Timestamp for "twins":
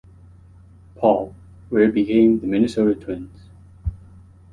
2.99-3.39